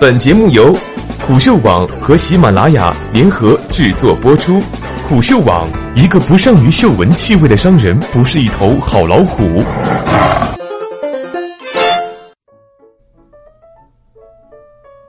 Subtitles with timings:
[0.00, 0.72] 本节目由
[1.26, 4.60] 虎嗅网和喜马拉雅联合制作播出。
[5.08, 9.60] 虎嗅网：一个不善于嗅闻气味的商人，不是一头好老虎。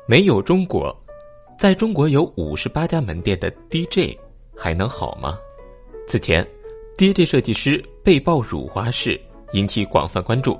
[0.07, 0.95] 没有中国，
[1.59, 4.17] 在中国有五十八家门店的 DJ
[4.57, 5.37] 还能好吗？
[6.07, 6.43] 此前
[6.97, 9.21] ，DJ 设计师被曝辱华事
[9.51, 10.59] 引起广泛关注。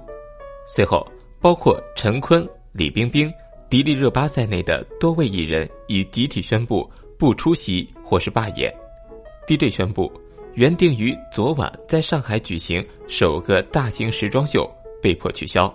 [0.68, 1.04] 随后，
[1.41, 3.34] 包括陈坤、李冰冰、
[3.70, 8.73] 迪丽热巴在内的多位艺人已集体宣布不出席或是罢演。
[9.47, 10.11] DJ 宣布，
[10.55, 14.69] 原定于昨晚在上海举行首个大型时装秀
[15.01, 15.71] 被迫取消。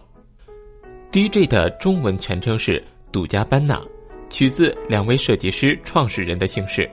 [1.13, 2.83] DJ 的中文全称是。
[3.13, 3.81] 杜嘉班纳，
[4.29, 6.91] 取自两位设计师创始人的姓氏。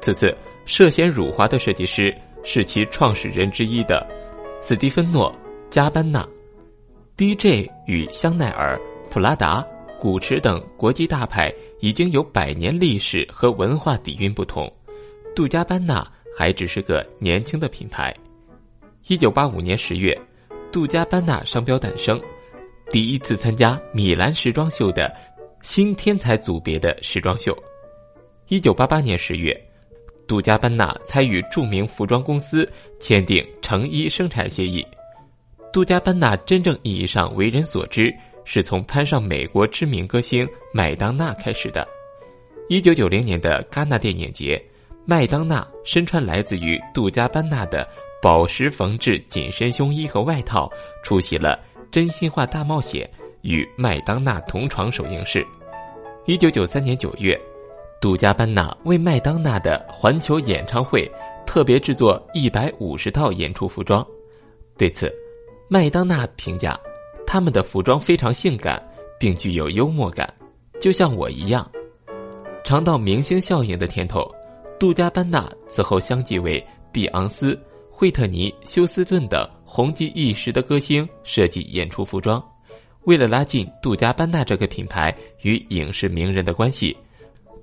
[0.00, 4.04] 此次涉嫌辱华的设计师是其创始人之一的
[4.60, 5.32] 斯蒂芬诺·
[5.70, 6.28] 加班纳。
[7.16, 8.76] DJ 与香奈儿、
[9.12, 9.64] 普拉达、
[10.04, 11.50] 古驰等国际大牌
[11.80, 14.70] 已经有百年历史和文化底蕴不同，
[15.34, 16.06] 杜嘉班纳
[16.36, 18.14] 还只是个年轻的品牌。
[19.06, 20.14] 一九八五年十月，
[20.70, 22.20] 杜嘉班纳商标诞生，
[22.90, 25.10] 第一次参加米兰时装秀的。
[25.62, 27.56] 新天才组别的时装秀，
[28.48, 29.58] 一九八八年十月，
[30.28, 34.86] 杜嘉班纳才与著名服装公司签订成衣生产协议。
[35.72, 41.86] 杜嘉班纳真正意义上为人所知，是从攀上美国知名歌星麦当娜开始的。
[42.68, 44.62] 一九九零年的戛纳电影节，
[45.04, 47.88] 麦当娜身穿来自于杜嘉班纳的
[48.22, 50.70] 宝石缝制紧身胸衣和外套，
[51.02, 51.58] 出席了
[51.90, 53.08] 《真心话大冒险》。
[53.44, 55.46] 与麦当娜同床首映式。
[56.24, 57.38] 一九九三年九月，
[58.00, 61.06] 杜嘉班纳为麦当娜的环球演唱会
[61.44, 64.02] 特别制作一百五十套演出服装。
[64.78, 65.14] 对此，
[65.68, 66.80] 麦当娜评价
[67.34, 68.80] 他们的服装非常性感，
[69.18, 70.32] 并具有幽默感，
[70.80, 71.68] 就像我一样。
[72.62, 74.32] 尝到明星效应的甜头，
[74.78, 77.60] 杜嘉班纳此后相继为碧昂斯、
[77.90, 82.40] 惠特尼·休斯顿等红极一时的歌星设计演出服装。
[83.02, 85.12] 为了拉近杜嘉班纳这个品牌
[85.42, 86.96] 与影视名人的关系，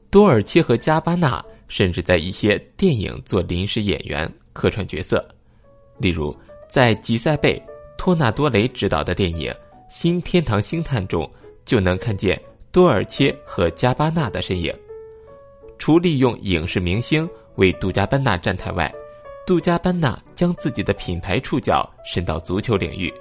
[0.10, 5.26] 多尔切和加巴纳甚至在一些电影做临时演员客串角色。
[5.98, 6.36] 例如，
[6.70, 7.58] 在吉塞贝·
[8.02, 9.52] 托纳多雷执导的电影
[9.88, 11.32] 《新天堂星探》中，
[11.66, 12.42] 就能看见
[12.72, 14.74] 多尔切和加巴纳的身影。
[15.78, 18.92] 除利用影视明星为杜嘉班纳站台外，
[19.46, 23.14] 杜嘉班纳将自己的品牌触角伸到足球领域。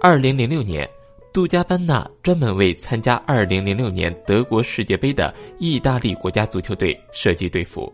[0.00, 0.88] 二零零六年。
[1.30, 7.92] 杜嘉班纳专门为参加2006年德国世界杯的意大利国家足球队设计队服，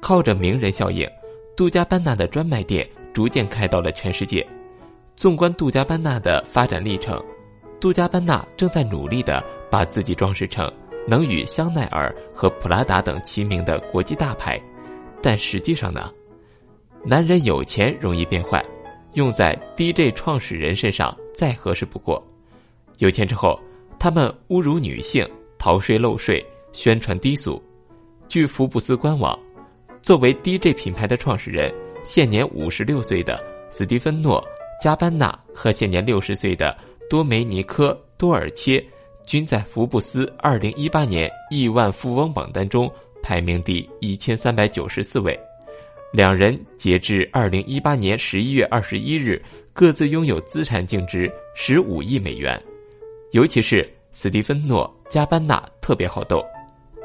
[0.00, 1.08] 靠着名人效应，
[1.56, 4.44] 杜嘉班纳的专卖店逐渐开到了全世界。
[5.16, 7.22] 纵观杜嘉班纳的发展历程，
[7.80, 10.70] 杜嘉班纳正在努力的把自己装饰成
[11.06, 14.60] 能与香奈儿和普拉达等齐名的国际大牌，
[15.22, 16.10] 但实际上呢，
[17.04, 18.64] 男人有钱容易变坏，
[19.12, 22.22] 用在 DJ 创始人身上再合适不过。
[22.98, 23.58] 有钱之后，
[23.98, 27.62] 他们侮辱女性、逃税漏税、宣传低俗。
[28.26, 29.38] 据福布斯官网，
[30.02, 31.72] 作为 DJ 品牌的创始人，
[32.04, 34.40] 现年五十六岁的斯蒂芬诺·
[34.80, 36.76] 加班纳和现年六十岁的
[37.08, 38.84] 多梅尼科·多尔切，
[39.26, 42.90] 均在福布斯二零一八年亿万富翁榜单中
[43.22, 45.38] 排名第一千三百九十四位。
[46.12, 49.42] 两人截至二零一八年十一月二十一日，
[49.72, 52.60] 各自拥有资产净值十五亿美元。
[53.32, 56.44] 尤其是斯蒂芬诺·加班纳特别好斗，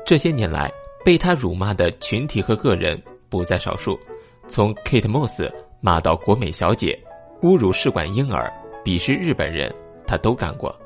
[0.05, 0.71] 这些年来
[1.03, 3.99] 被他辱骂的群体和个人不在少数，
[4.47, 6.97] 从 Kate Moss 骂到国美小姐，
[7.41, 8.51] 侮辱试管婴儿，
[8.83, 9.73] 鄙视日本人，
[10.05, 10.77] 他都干过。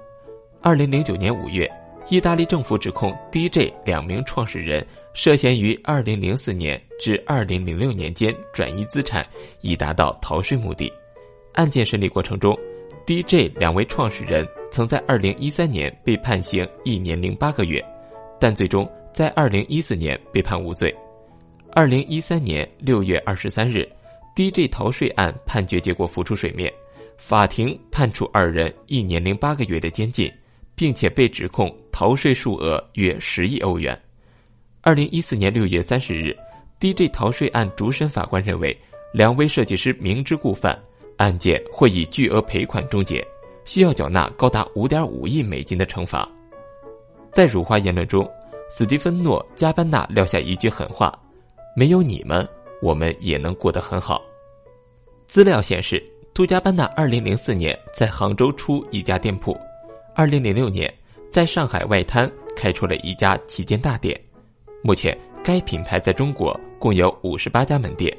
[0.61, 1.69] 二零零九年五月，
[2.09, 9.25] 意大利政府指控 DJ 两名创始人涉嫌于二零零四年至二零零六年间转移资产，
[9.61, 10.91] 以达到逃税目的。
[11.53, 12.57] 案件审理过程中
[13.05, 14.47] ，DJ 两位创始人。
[14.71, 17.79] 曾在二零一三年被判刑一年零八个月，
[18.39, 20.91] 但最终在二零一四年被判无罪。
[21.73, 23.87] 二零一三年六月二十三日
[24.35, 26.71] ，DJ 逃税案判决结果浮出水面，
[27.17, 30.31] 法庭判处二人一年零八个月的监禁，
[30.75, 33.99] 并且被指控逃税数额约十亿欧元。
[34.81, 36.35] 二零一四年六月三十日
[36.79, 38.77] ，DJ 逃税案主审法官认为，
[39.13, 40.77] 两位设计师明知故犯，
[41.17, 43.25] 案件会以巨额赔款终结。
[43.65, 46.27] 需要缴纳高达五点五亿美金的惩罚。
[47.31, 48.29] 在辱华言论中，
[48.69, 51.17] 斯蒂芬诺·加班纳撂下一句狠话
[51.73, 52.45] ：“没有你们，
[52.83, 54.21] 我们也能过得很好。”
[55.25, 56.03] 资料显示，
[56.33, 59.57] 杜嘉班纳二零零四年在杭州出一家店铺，
[60.13, 60.93] 二零零六年
[61.31, 64.17] 在上海外滩开开出了一家旗舰大店。
[64.81, 68.15] 目前，该品牌在中国共有五十八家门店。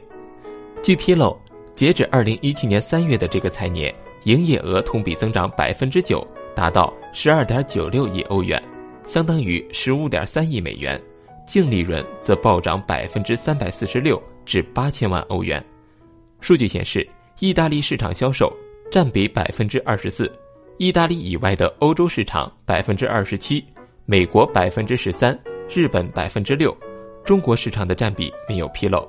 [0.83, 1.35] 据披露，
[1.75, 3.95] 截止二零一七年三月的这个财年，
[4.25, 8.63] 营业额同比增长百分之九，达到十二点九六亿欧元，
[9.07, 11.01] 相当于十五点三亿美元。
[11.47, 15.65] 净利润则暴涨百分之三百四十六，至八千万欧元。
[16.41, 17.09] 数据显示，
[17.41, 18.53] 意大利市场销售
[18.91, 20.31] 占比百分之二十四，
[20.79, 23.65] 意大利以外的欧洲市场百分之二十七，
[24.05, 25.39] 美国百分之十三，
[25.69, 26.77] 日本百分之六，
[27.25, 29.09] 中国市场的占比没有披露。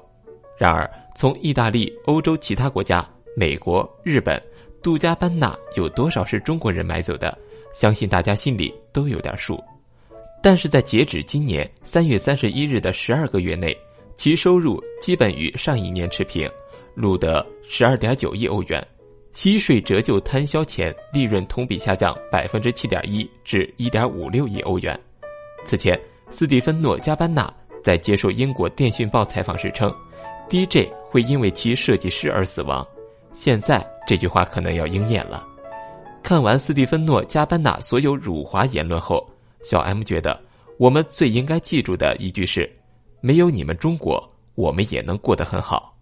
[0.58, 3.06] 然而，从意大利、欧洲其他国家、
[3.36, 4.42] 美国、日本，
[4.82, 7.38] 杜嘉班纳有多少是中国人买走的？
[7.74, 9.62] 相信大家心里都有点数。
[10.42, 13.76] 但是在截止今年三月三十一日的十二个月内，
[14.18, 16.50] 其收入基本与上一年持平，
[16.94, 18.86] 录得十二点九亿欧元，
[19.34, 24.98] 息税折旧摊销前利润同比下降百分之七点一至一点五六亿欧元。
[25.64, 27.54] 此前，斯蒂芬诺·加班纳
[27.84, 29.94] 在接受英国电讯报采访时称
[30.50, 32.86] ，DJ 会因为其设计师而死亡。
[33.34, 35.46] 现在这句话可能要应验了。
[36.24, 39.28] 看完斯蒂芬诺·加班纳所有辱华言论后。
[39.64, 40.40] 小 M 觉得，
[40.78, 42.72] 我们最应该记住的一句是：
[43.26, 45.95] 没有你们中国，我们也能过得很好。